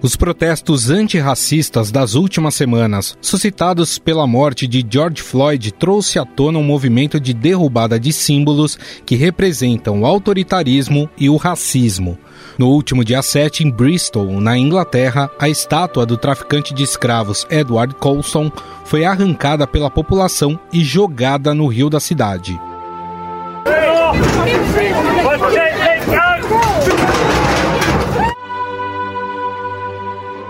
[0.00, 6.60] Os protestos antirracistas das últimas semanas, suscitados pela morte de George Floyd, trouxe à tona
[6.60, 12.16] um movimento de derrubada de símbolos que representam o autoritarismo e o racismo.
[12.56, 17.94] No último dia 7, em Bristol, na Inglaterra, a estátua do traficante de escravos Edward
[17.96, 18.52] Colson
[18.84, 22.58] foi arrancada pela população e jogada no rio da cidade.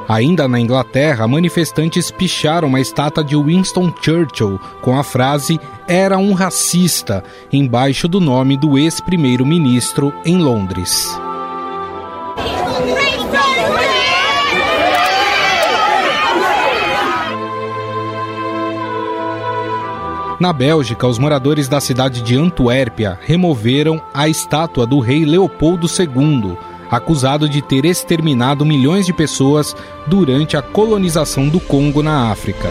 [0.09, 6.33] Ainda na Inglaterra, manifestantes picharam uma estátua de Winston Churchill com a frase Era um
[6.33, 7.23] racista,
[7.53, 11.07] embaixo do nome do ex-primeiro-ministro em Londres.
[20.41, 26.56] Na Bélgica, os moradores da cidade de Antuérpia removeram a estátua do rei Leopoldo II,
[26.91, 29.75] acusado de ter exterminado milhões de pessoas
[30.06, 32.69] durante a colonização do Congo na África.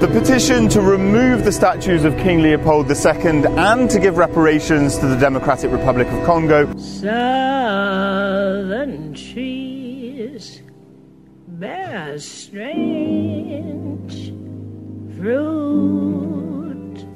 [0.00, 5.08] The petition to remove the statues of King Leopold II and to give reparations to
[5.08, 6.68] the Democratic Republic of Congo.
[6.78, 7.12] Southern
[9.12, 10.62] trees
[11.48, 13.18] bear strange
[15.18, 16.57] fruit.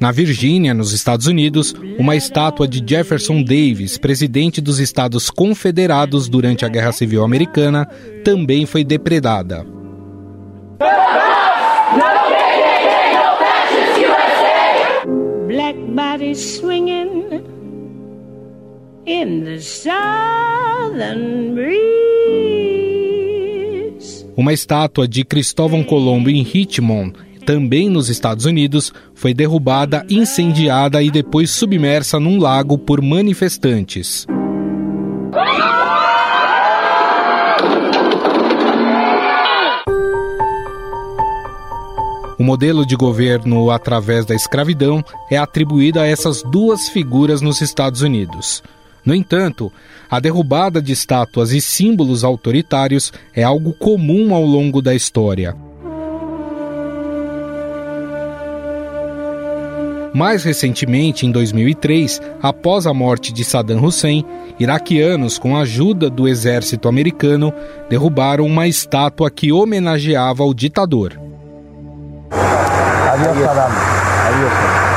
[0.03, 6.65] Na Virgínia, nos Estados Unidos, uma estátua de Jefferson Davis, presidente dos Estados Confederados durante
[6.65, 7.87] a Guerra Civil Americana,
[8.25, 9.65] também foi depredada.
[15.47, 17.45] Black bodies swinging
[19.07, 21.73] in the southern breeze.
[24.37, 27.13] Uma estátua de Cristóvão Colombo em Richmond
[27.45, 34.27] também nos Estados Unidos, foi derrubada, incendiada e depois submersa num lago por manifestantes.
[42.39, 48.03] O modelo de governo através da escravidão é atribuído a essas duas figuras nos Estados
[48.03, 48.63] Unidos.
[49.05, 49.73] No entanto,
[50.11, 55.57] a derrubada de estátuas e símbolos autoritários é algo comum ao longo da história.
[60.15, 64.25] Mais recentemente, em 2003, após a morte de Saddam Hussein,
[64.61, 67.53] iraquianos, com a ajuda do exército americano,
[67.89, 71.19] derrubaram uma estátua que homenageava o ditador.
[72.31, 73.71] Saddam.
[74.29, 74.92] Adiós.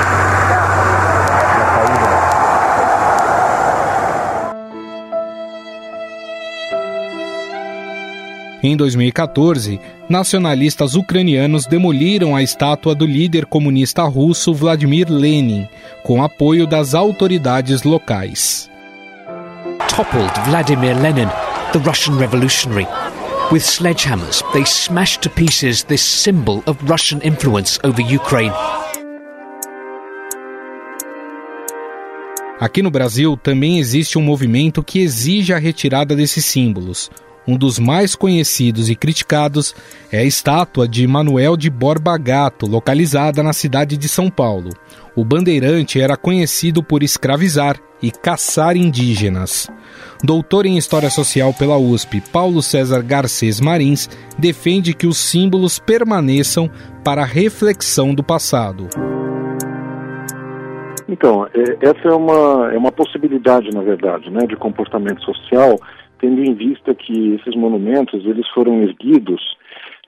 [8.66, 15.68] Em 2014, nacionalistas ucranianos demoliram a estátua do líder comunista russo Vladimir Lenin,
[16.02, 18.68] com apoio das autoridades locais.
[19.88, 21.28] Toppled Vladimir Lenin,
[21.74, 22.88] the Russian revolutionary.
[23.52, 28.52] With sledgehammers, they smashed to pieces this symbol of Russian influence over Ukraine.
[32.60, 37.12] Aqui no Brasil também existe um movimento que exige a retirada desses símbolos.
[37.48, 39.76] Um dos mais conhecidos e criticados
[40.12, 44.72] é a estátua de Manuel de Borba Gato, localizada na cidade de São Paulo.
[45.16, 49.70] O bandeirante era conhecido por escravizar e caçar indígenas.
[50.24, 56.70] Doutor em História Social pela USP, Paulo César Garcês Marins defende que os símbolos permaneçam
[57.04, 58.88] para a reflexão do passado.
[61.08, 65.78] Então, é, essa é uma, é uma possibilidade, na verdade, né, de comportamento social
[66.20, 69.42] tendo em vista que esses monumentos eles foram erguidos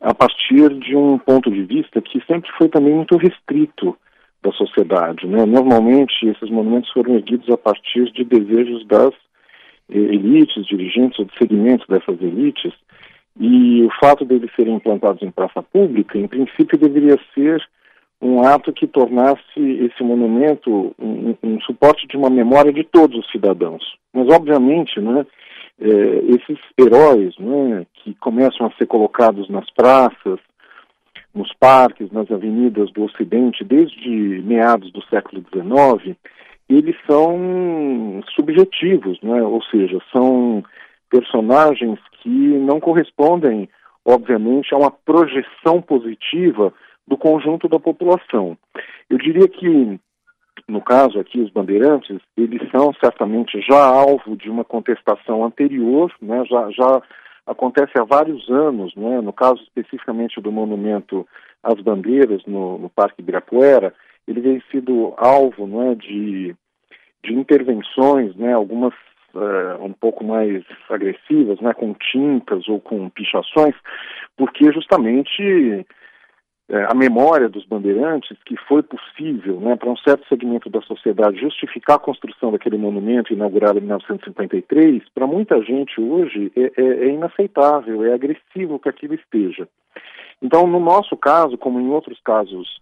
[0.01, 3.97] a partir de um ponto de vista que sempre foi também muito restrito
[4.43, 5.25] da sociedade.
[5.25, 5.45] Né?
[5.45, 9.13] Normalmente, esses monumentos foram erguidos a partir de desejos das
[9.89, 12.73] eh, elites, dirigentes ou de segmentos dessas elites,
[13.39, 17.61] e o fato deles serem implantados em praça pública, em princípio, deveria ser
[18.19, 23.31] um ato que tornasse esse monumento um, um suporte de uma memória de todos os
[23.31, 23.83] cidadãos.
[24.11, 25.23] Mas, obviamente, né,
[25.79, 30.39] é, esses heróis né, que começam a ser colocados nas praças,
[31.33, 36.17] nos parques, nas avenidas do Ocidente, desde meados do século XIX,
[36.67, 39.41] eles são subjetivos, né?
[39.41, 40.63] ou seja, são
[41.09, 43.69] personagens que não correspondem,
[44.03, 46.73] obviamente, a uma projeção positiva
[47.07, 48.57] do conjunto da população.
[49.09, 49.97] Eu diria que
[50.67, 56.43] no caso aqui, os bandeirantes, eles são certamente já alvo de uma contestação anterior, né,
[56.45, 57.01] já, já
[57.45, 61.25] acontece há vários anos, né, no caso especificamente do monumento
[61.63, 63.93] às bandeiras no, no Parque Ibirapuera,
[64.27, 66.53] ele vem sido alvo né, de,
[67.23, 68.93] de intervenções, né, algumas
[69.33, 73.75] uh, um pouco mais agressivas, né, com tintas ou com pichações,
[74.35, 75.85] porque justamente
[76.69, 81.95] a memória dos bandeirantes que foi possível, né, para um certo segmento da sociedade justificar
[81.95, 88.03] a construção daquele monumento inaugurado em 1953, para muita gente hoje é, é, é, inaceitável,
[88.03, 89.67] é agressivo que aquilo esteja.
[90.41, 92.81] Então, no nosso caso, como em outros casos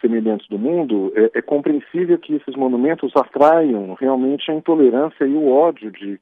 [0.00, 5.48] semelhantes do mundo, é, é compreensível que esses monumentos atraiam realmente a intolerância e o
[5.48, 6.18] ódio de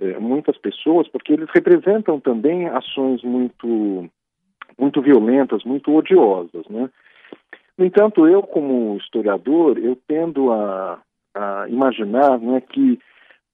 [0.00, 4.08] é, muitas pessoas, porque eles representam também ações muito
[4.78, 6.88] muito violentas, muito odiosas, né?
[7.76, 11.00] No entanto, eu como historiador, eu tendo a,
[11.34, 12.98] a imaginar né, que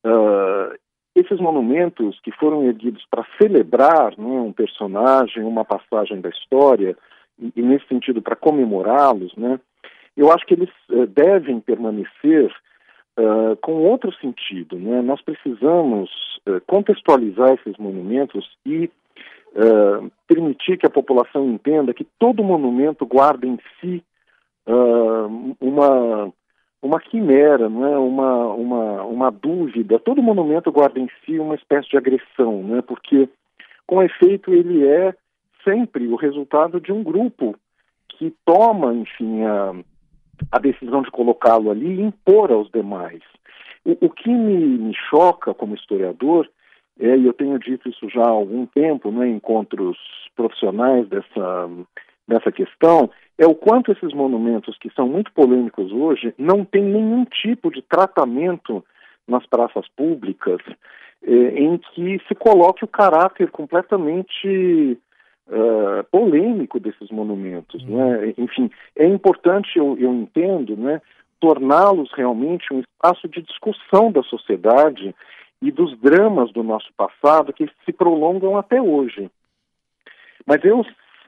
[0.04, 0.76] uh,
[1.14, 6.96] esses monumentos que foram erguidos para celebrar né, um personagem, uma passagem da história,
[7.38, 9.60] e, e nesse sentido para comemorá-los, né,
[10.16, 12.52] eu acho que eles uh, devem permanecer
[13.18, 14.76] uh, com outro sentido.
[14.76, 15.00] Né?
[15.00, 16.10] Nós precisamos
[16.66, 18.90] contextualizar esses monumentos e
[20.26, 24.02] permitir que a população entenda que todo monumento guarda em si
[25.60, 26.32] uma
[26.80, 27.98] uma quimera, não é?
[27.98, 29.98] uma, uma, uma dúvida.
[29.98, 32.82] Todo monumento guarda em si uma espécie de agressão, né?
[32.82, 33.28] porque,
[33.86, 35.14] com efeito, ele é
[35.64, 37.56] sempre o resultado de um grupo
[38.08, 39.74] que toma, enfim, a,
[40.52, 43.22] a decisão de colocá-lo ali e impor aos demais.
[43.84, 46.48] O, o que me, me choca como historiador
[47.00, 49.96] é, e eu tenho dito isso já há algum tempo, né, em encontros
[50.34, 51.68] profissionais dessa,
[52.26, 57.24] dessa questão, é o quanto esses monumentos, que são muito polêmicos hoje, não têm nenhum
[57.24, 58.84] tipo de tratamento
[59.26, 60.60] nas praças públicas
[61.22, 64.98] é, em que se coloque o caráter completamente
[65.48, 67.82] uh, polêmico desses monumentos.
[67.84, 67.96] Uhum.
[67.96, 68.34] Né?
[68.38, 71.00] Enfim, é importante, eu, eu entendo, né,
[71.40, 75.14] torná-los realmente um espaço de discussão da sociedade
[75.60, 79.30] e dos dramas do nosso passado que se prolongam até hoje.
[80.46, 80.84] Mas eu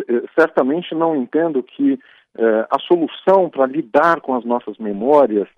[0.08, 1.98] eh, certamente não entendo que
[2.38, 5.48] eh, a solução para lidar com as nossas memórias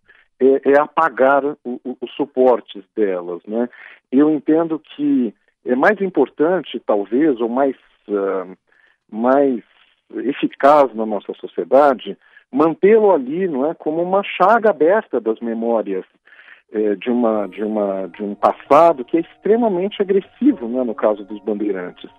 [0.40, 3.42] é, é apagar o, o, os suportes delas.
[3.46, 3.68] Né?
[4.10, 5.34] Eu entendo que
[5.64, 7.76] é mais importante, talvez, ou mais,
[8.08, 8.56] uh,
[9.10, 9.62] mais
[10.24, 12.18] eficaz na nossa sociedade,
[12.50, 16.04] mantê-lo ali não é, como uma chaga aberta das memórias
[16.72, 21.24] é, de, uma, de, uma, de um passado que é extremamente agressivo, né, no caso
[21.24, 22.10] dos bandeirantes,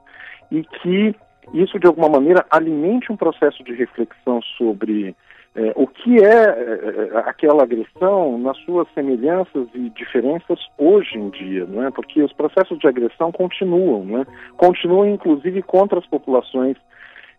[0.51, 1.15] e que
[1.53, 5.15] isso, de alguma maneira, alimente um processo de reflexão sobre
[5.55, 11.29] é, o que é, é, é aquela agressão nas suas semelhanças e diferenças hoje em
[11.29, 11.91] dia, não é?
[11.91, 14.25] Porque os processos de agressão continuam, não é?
[14.57, 16.77] Continuam, inclusive, contra as populações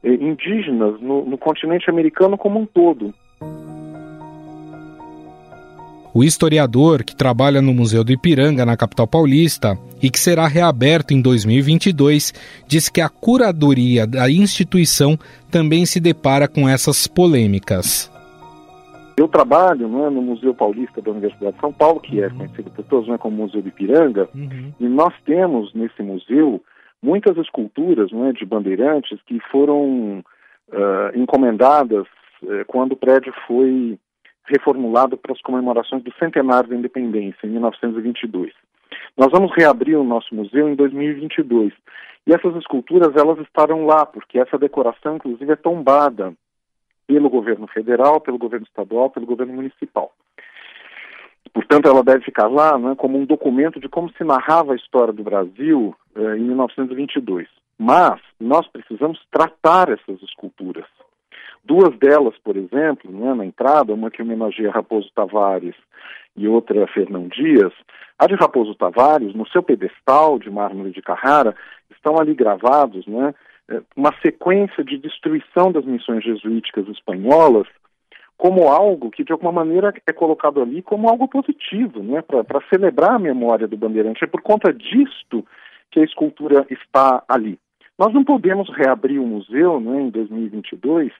[0.03, 3.13] é, indígenas no, no continente americano como um todo.
[6.17, 11.13] O historiador, que trabalha no Museu do Ipiranga, na capital paulista, e que será reaberto
[11.13, 12.33] em 2022,
[12.69, 15.19] diz que a curadoria da instituição
[15.51, 18.09] também se depara com essas polêmicas.
[19.17, 22.85] Eu trabalho né, no Museu Paulista da Universidade de São Paulo, que é conhecido por
[22.85, 24.73] todos né, como Museu do Ipiranga, uhum.
[24.79, 26.63] e nós temos nesse museu
[27.03, 30.21] muitas esculturas né, de bandeirantes que foram
[30.69, 32.07] uh, encomendadas
[32.43, 33.99] uh, quando o prédio foi
[34.47, 38.53] reformulado para as comemorações do centenário da independência, em 1922.
[39.17, 41.73] Nós vamos reabrir o nosso museu em 2022.
[42.27, 46.33] E essas esculturas, elas estarão lá, porque essa decoração, inclusive, é tombada
[47.07, 50.13] pelo governo federal, pelo governo estadual, pelo governo municipal.
[51.53, 55.13] Portanto, ela deve ficar lá né, como um documento de como se narrava a história
[55.13, 57.47] do Brasil eh, em 1922.
[57.79, 60.87] Mas nós precisamos tratar essas esculturas.
[61.65, 65.75] Duas delas, por exemplo, né, na entrada, uma que homenageia Raposo Tavares
[66.37, 67.73] e outra Fernão Dias,
[68.19, 71.55] a de Raposo Tavares, no seu pedestal de mármore de Carrara,
[71.91, 73.35] estão ali gravados né,
[73.69, 77.67] é, uma sequência de destruição das missões jesuíticas espanholas
[78.37, 83.13] como algo que, de alguma maneira, é colocado ali como algo positivo, né, para celebrar
[83.13, 84.25] a memória do Bandeirante.
[84.25, 85.47] É por conta disto
[85.91, 87.59] que a escultura está ali.
[87.99, 91.13] Nós não podemos reabrir o museu né, em 2022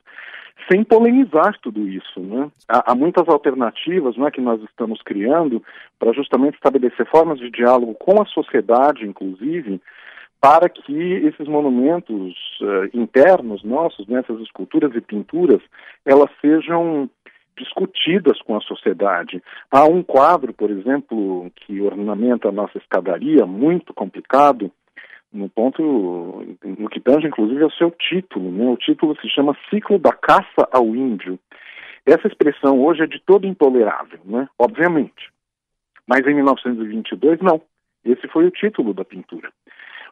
[0.71, 2.21] sem polemizar tudo isso.
[2.21, 2.51] Né?
[2.69, 5.63] Há, há, muitas alternativas né, que nós estamos criando
[5.99, 9.81] para justamente estabelecer formas de diálogo com a sociedade, inclusive,
[10.41, 10.93] para que
[11.27, 15.61] esses monumentos uh, internos nossos, né, essas esculturas e pinturas,
[16.05, 17.09] elas sejam
[17.57, 19.43] discutidas com a sociedade.
[19.71, 24.71] Há um quadro, por exemplo, que ornamenta a nossa escadaria, muito complicado,
[25.35, 25.83] no ponto,
[26.63, 28.71] no que tange inclusive ao seu título, né?
[28.71, 31.39] O título se chama Ciclo da Caça ao Índio.
[32.07, 34.49] Essa expressão hoje é de todo intolerável, né?
[34.59, 35.31] Obviamente.
[36.07, 37.61] Mas em 1922, não.
[38.05, 39.51] Esse foi o título da pintura.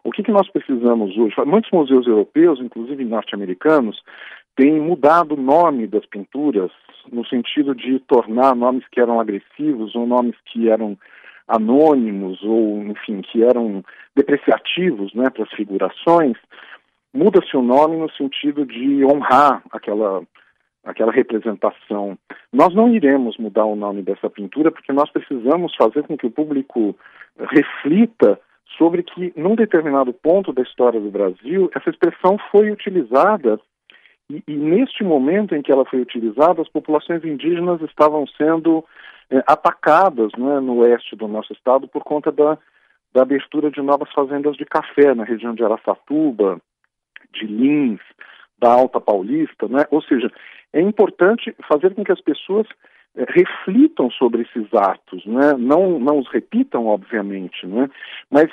[0.03, 1.35] O que, que nós precisamos hoje?
[1.47, 4.03] Muitos museus europeus, inclusive norte-americanos,
[4.57, 6.73] têm mudado o nome das pinturas
[7.11, 10.99] no sentido de tornar nomes que eram agressivos ou nomes que eram
[11.53, 13.85] anônimos ou, enfim, que eram
[14.17, 16.37] depreciativos né, para as figurações,
[17.15, 20.23] muda-se o nome no sentido de honrar aquela,
[20.85, 22.17] aquela representação.
[22.53, 26.31] Nós não iremos mudar o nome dessa pintura porque nós precisamos fazer com que o
[26.31, 26.97] público
[27.39, 28.41] reflita
[28.79, 33.61] sobre que, num determinado ponto da história do Brasil, essa expressão foi utilizada
[34.31, 38.83] e, e, neste momento em que ela foi utilizada, as populações indígenas estavam sendo
[39.33, 42.59] é, atacadas né, no oeste do nosso estado por conta da,
[43.15, 46.61] da abertura de novas fazendas de café na região de Araçatuba,
[47.33, 48.01] de Lins,
[48.59, 49.87] da Alta Paulista, né?
[49.91, 50.31] Ou seja,
[50.73, 52.67] é importante fazer com que as pessoas
[53.17, 55.55] é, reflitam sobre esses atos, né?
[55.59, 57.89] Não, não os repitam, obviamente, né?
[58.31, 58.51] Mas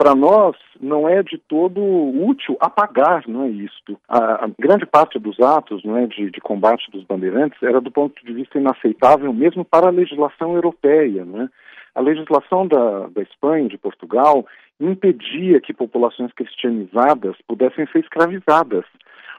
[0.00, 4.00] para nós não é de todo útil apagar não é isto.
[4.08, 7.90] A, a grande parte dos atos não é, de, de, combate dos bandeirantes era do
[7.90, 11.26] ponto de vista inaceitável mesmo para a legislação europeia.
[11.26, 11.50] Né?
[11.94, 14.46] A legislação da, da Espanha, de Portugal,
[14.80, 18.86] impedia que populações cristianizadas pudessem ser escravizadas.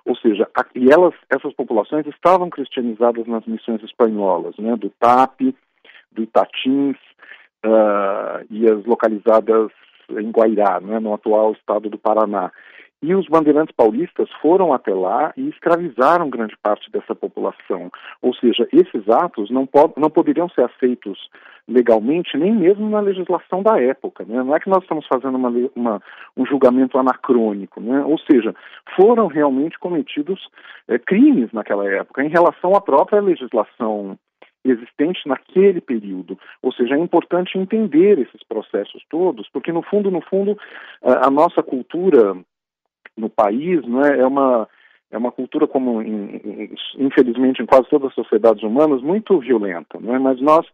[0.06, 5.41] Ou seja, a, e elas, essas populações estavam cristianizadas nas missões espanholas, né, do TAP,
[6.12, 6.98] do Itatins,
[7.65, 9.72] uh, e as localizadas
[10.20, 12.51] em Guairá, né, no atual estado do Paraná.
[13.03, 17.89] E os bandeirantes paulistas foram até lá e escravizaram grande parte dessa população.
[18.22, 21.18] Ou seja, esses atos não, pod não poderiam ser aceitos
[21.68, 24.24] legalmente, nem mesmo na legislação da época.
[24.24, 24.44] Né?
[24.44, 26.01] Não é que nós estamos fazendo uma, uma,
[26.38, 27.82] um julgamento anacrônico.
[27.82, 28.03] Né?
[28.06, 28.53] Ou seja,
[28.96, 30.39] foram realmente cometidos
[30.88, 34.15] é, crimes naquela época em relação à própria legislação
[34.63, 36.38] existente naquele período.
[36.62, 40.58] Ou seja, é importante entender esses processos todos, porque no fundo, no fundo,
[41.01, 42.36] a nossa cultura
[43.18, 44.68] no país não é, é uma
[45.12, 46.01] é uma cultura como
[46.98, 50.20] infelizmente em quase todas as sociedades humanas muito violenta, não é?
[50.20, 50.65] Mas nós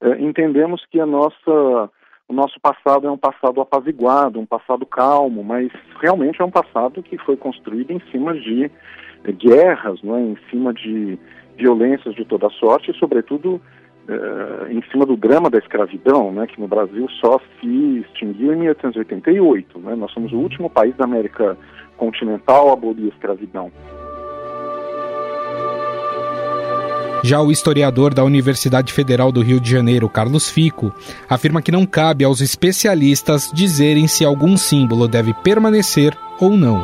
[0.00, 1.90] é, entendemos que a nossa
[2.28, 5.70] o nosso passado é um passado apaziguado, um passado calmo, mas
[6.00, 8.70] realmente é um passado que foi construído em cima de
[9.30, 10.20] guerras, não é?
[10.20, 11.18] Em cima de
[11.56, 13.60] violências de toda sorte e, sobretudo,
[14.08, 18.56] uh, em cima do drama da escravidão, né, que no Brasil só se extinguiu em
[18.56, 19.78] 1888.
[19.78, 19.94] Né?
[19.94, 21.56] Nós somos o último país da América
[21.96, 23.70] continental a abolir a escravidão.
[27.24, 30.92] Já o historiador da Universidade Federal do Rio de Janeiro, Carlos Fico,
[31.30, 36.82] afirma que não cabe aos especialistas dizerem se algum símbolo deve permanecer ou não.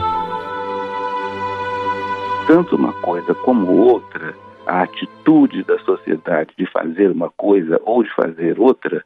[2.46, 4.32] Tanto uma coisa como outra
[4.68, 9.02] a atitude da sociedade de fazer uma coisa ou de fazer outra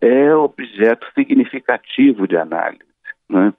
[0.00, 2.84] é objeto significativo de análise.
[3.28, 3.52] Né?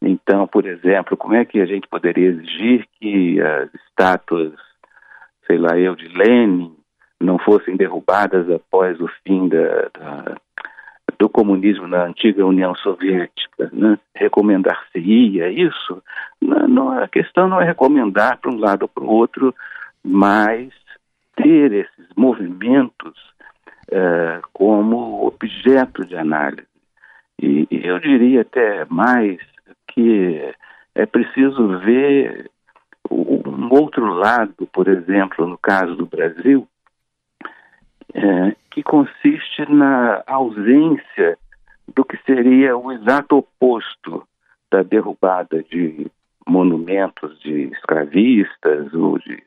[0.00, 4.52] Então, por exemplo, como é que a gente poderia exigir que as estátuas,
[5.46, 6.74] sei lá eu, de Lenin
[7.20, 10.36] não fossem derrubadas após o fim da, da,
[11.16, 13.70] do comunismo na antiga União Soviética?
[13.72, 13.96] Né?
[14.16, 16.02] Recomendar-se-ia isso?
[16.40, 19.54] Não, não, a questão não é recomendar para um lado ou para o outro
[20.04, 20.72] mas
[21.36, 23.14] ter esses movimentos
[23.88, 26.66] uh, como objeto de análise.
[27.40, 29.38] E, e eu diria até mais
[29.88, 30.54] que
[30.94, 32.50] é preciso ver
[33.10, 36.66] um outro lado, por exemplo, no caso do Brasil,
[38.14, 41.38] é, que consiste na ausência
[41.94, 44.26] do que seria o exato oposto
[44.70, 46.06] da derrubada de
[46.46, 49.42] monumentos de escravistas ou de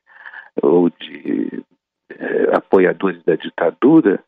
[0.62, 1.63] ou de
[2.09, 4.24] é, apoiadores da ditadura,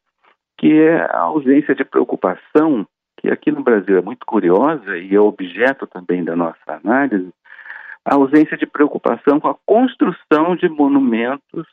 [0.58, 5.20] que é a ausência de preocupação, que aqui no Brasil é muito curiosa e é
[5.20, 7.32] objeto também da nossa análise,
[8.06, 11.68] a ausência de preocupação com a construção de monumentos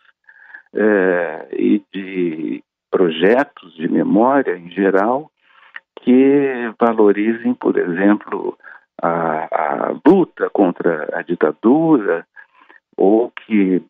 [0.75, 5.30] é, e de projetos de memória em geral
[6.00, 8.58] que valorizem, por exemplo,
[9.00, 12.26] a, a luta contra a ditadura
[12.96, 13.82] ou que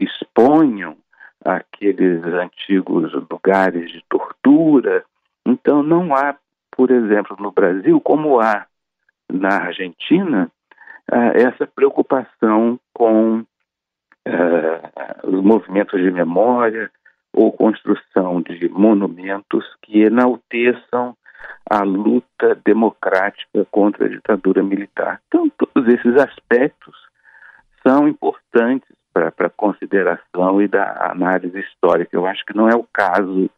[0.00, 0.96] exponham
[1.44, 5.04] aqueles antigos lugares de tortura.
[5.46, 6.36] Então, não há,
[6.70, 8.66] por exemplo, no Brasil, como há
[9.30, 10.50] na Argentina,
[11.10, 13.46] ah, essa preocupação com uh,
[15.24, 16.90] os movimentos de memória
[17.32, 21.16] ou construção de monumentos que enalteçam
[21.70, 25.20] a luta democrática contra a ditadura militar.
[25.28, 26.96] Então, todos esses aspectos
[27.86, 28.88] são importantes
[29.36, 32.16] para consideração e da análise histórica.
[32.16, 33.50] Eu acho que não é o caso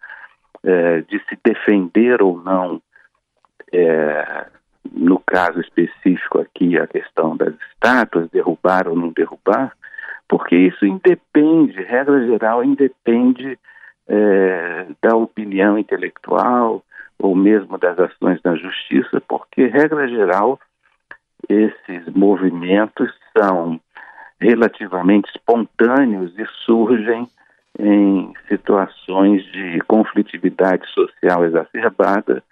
[0.62, 2.83] é, de se defender ou não
[3.73, 4.47] é,
[4.93, 9.73] no caso específico aqui, a questão das estátuas, derrubar ou não derrubar,
[10.29, 13.59] porque isso independe, regra geral, independe
[14.09, 16.83] é, da opinião intelectual
[17.19, 20.59] ou mesmo das ações da justiça, porque, regra geral,
[21.49, 23.81] esses movimentos são
[24.40, 27.28] relativamente espontâneos e surgem
[27.78, 32.42] em situações de conflitividade social exacerbada.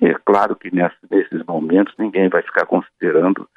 [0.00, 3.48] E é claro que nesses momentos ninguém vai ficar considerando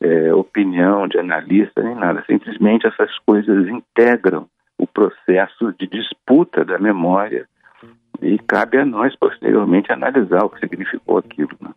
[0.00, 2.24] é, opinião de analista nem nada.
[2.26, 4.46] Simplesmente essas coisas integram
[4.78, 7.46] o processo de disputa da memória
[8.20, 11.56] e cabe a nós posteriormente analisar o que significou aquilo.
[11.60, 11.70] Né?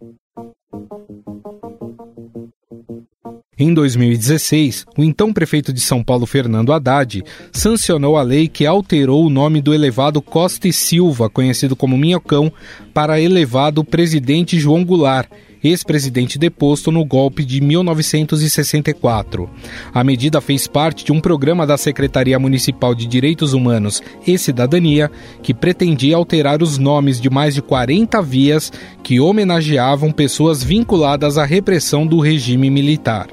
[3.58, 9.26] Em 2016, o então prefeito de São Paulo, Fernando Haddad, sancionou a lei que alterou
[9.26, 12.52] o nome do elevado Costa e Silva, conhecido como Minhocão,
[12.94, 15.30] para elevado Presidente João Goulart,
[15.64, 19.50] ex-presidente deposto no golpe de 1964.
[19.94, 25.10] A medida fez parte de um programa da Secretaria Municipal de Direitos Humanos e Cidadania
[25.42, 28.70] que pretendia alterar os nomes de mais de 40 vias
[29.02, 33.28] que homenageavam pessoas vinculadas à repressão do regime militar.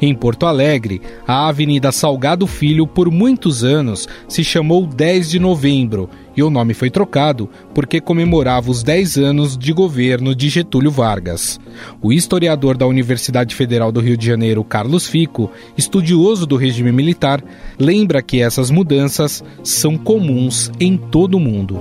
[0.00, 6.08] Em Porto Alegre, a Avenida Salgado Filho por muitos anos se chamou 10 de Novembro
[6.36, 11.58] e o nome foi trocado porque comemorava os 10 anos de governo de Getúlio Vargas.
[12.02, 17.42] O historiador da Universidade Federal do Rio de Janeiro, Carlos Fico, estudioso do regime militar,
[17.78, 21.78] lembra que essas mudanças são comuns em todo o mundo.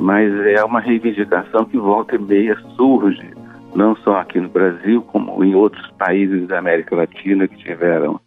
[0.00, 3.41] Mas é uma reivindicação que volta e meia surge
[3.74, 8.20] não só aqui no Brasil, como em outros países da América Latina que tiveram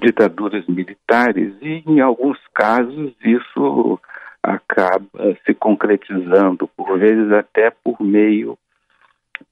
[0.00, 3.98] ditaduras militares, e em alguns casos isso
[4.42, 8.56] acaba se concretizando, por vezes até por meio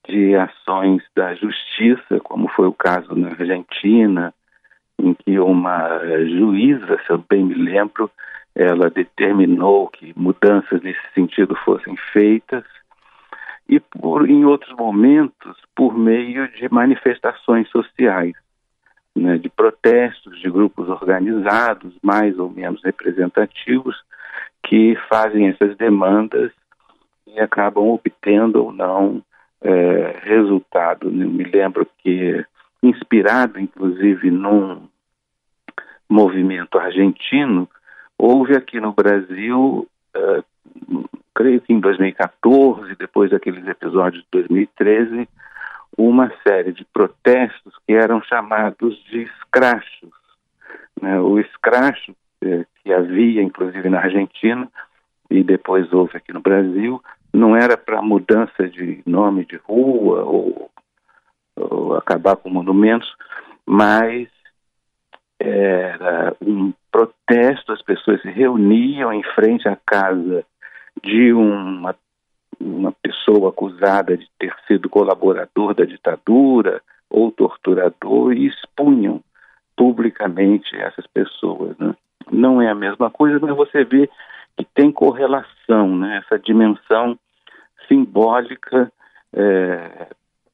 [0.07, 4.33] de ações da justiça, como foi o caso na Argentina,
[4.97, 8.09] em que uma juíza, se eu bem me lembro,
[8.55, 12.63] ela determinou que mudanças nesse sentido fossem feitas
[13.67, 18.33] e por, em outros momentos por meio de manifestações sociais,
[19.15, 23.95] né, de protestos de grupos organizados, mais ou menos representativos,
[24.63, 26.51] que fazem essas demandas
[27.27, 29.23] e acabam obtendo ou não
[29.61, 31.07] é, resultado.
[31.07, 32.45] Eu me lembro que,
[32.83, 34.87] inspirado inclusive num
[36.09, 37.67] movimento argentino,
[38.17, 40.43] houve aqui no Brasil é,
[41.33, 45.27] creio que em 2014, depois daqueles episódios de 2013,
[45.97, 50.13] uma série de protestos que eram chamados de escrachos.
[51.01, 51.19] Né?
[51.19, 54.69] O escracho eh, que havia, inclusive, na Argentina,
[55.29, 57.01] e depois houve aqui no Brasil,
[57.33, 60.71] não era para mudança de nome de rua ou,
[61.55, 63.13] ou acabar com monumentos,
[63.65, 64.29] mas
[65.39, 70.45] era um protesto, as pessoas se reuniam em frente à casa
[71.03, 71.93] de uma,
[72.57, 79.19] uma pessoa acusada de ter sido colaborador da ditadura ou torturador e expunham
[79.75, 81.77] publicamente essas pessoas.
[81.77, 81.93] Né?
[82.31, 84.09] Não é a mesma coisa, mas você vê
[84.55, 86.23] que tem correlação, né?
[86.23, 87.19] essa dimensão
[87.89, 88.89] simbólica
[89.33, 90.07] é,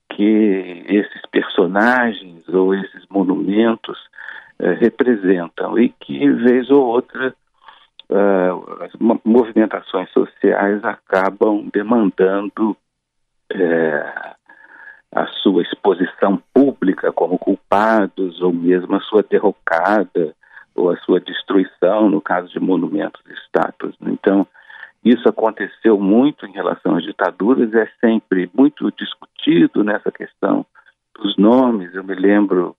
[0.10, 3.99] que esses personagens ou esses monumentos
[4.62, 7.34] é, representam e que, vez ou outra,
[8.12, 8.91] uh, as
[9.26, 12.78] movimentações sociais acabam demandando
[13.52, 14.36] é,
[15.13, 20.36] a sua exposição pública como culpados, ou mesmo a sua derrocada,
[20.76, 23.95] ou a sua destruição, no caso de monumentos e estátuas.
[24.00, 24.45] Então,
[25.04, 30.63] isso aconteceu muito em relação às ditaduras, é sempre muito discutido nessa questão
[31.19, 31.95] dos nomes.
[31.95, 32.76] Eu me lembro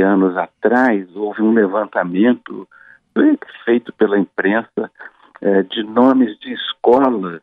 [0.00, 2.68] anos atrás houve um levantamento
[3.64, 4.90] feito pela imprensa
[5.40, 7.40] é, de nomes de escolas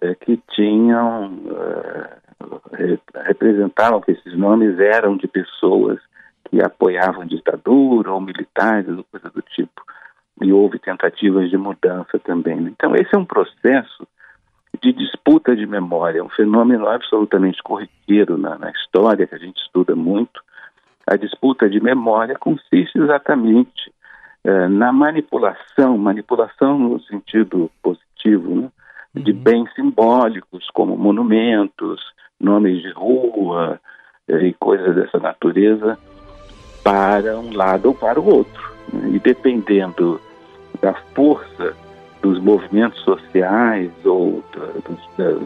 [0.00, 6.00] é, que tinham é, representavam que esses nomes eram de pessoas
[6.48, 9.82] que apoiavam ditadura ou militares ou coisa do tipo
[10.40, 12.58] e houve tentativas de mudança também.
[12.66, 14.06] Então esse é um processo
[14.80, 19.94] de disputa de memória, um fenômeno absolutamente corriqueiro na, na história que a gente estuda
[19.94, 20.42] muito.
[21.06, 23.92] A disputa de memória consiste exatamente
[24.44, 28.68] é, na manipulação, manipulação no sentido positivo, né?
[29.14, 29.38] de uhum.
[29.38, 32.00] bens simbólicos como monumentos,
[32.40, 33.80] nomes de rua
[34.28, 35.98] é, e coisas dessa natureza
[36.82, 38.72] para um lado ou para o outro.
[38.92, 39.10] Né?
[39.14, 40.20] E dependendo
[40.80, 41.76] da força
[42.20, 44.42] dos movimentos sociais ou
[45.16, 45.38] da,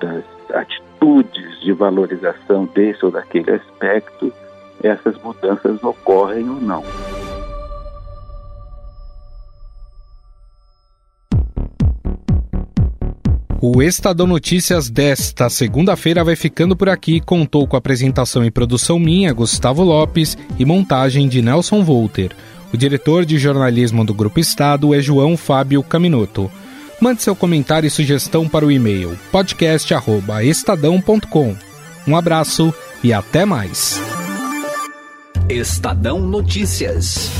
[0.00, 4.32] das atitudes de valorização desse ou daquele aspecto,
[4.84, 6.84] essas mudanças ocorrem ou não.
[13.66, 17.18] O Estadão Notícias desta segunda-feira vai ficando por aqui.
[17.18, 22.36] Contou com apresentação e produção minha, Gustavo Lopes, e montagem de Nelson Volter.
[22.74, 26.50] O diretor de jornalismo do Grupo Estado é João Fábio Caminoto.
[27.00, 31.56] Mande seu comentário e sugestão para o e-mail podcast@estadão.com.
[32.06, 32.70] Um abraço
[33.02, 33.98] e até mais.
[35.48, 37.30] Estadão Notícias.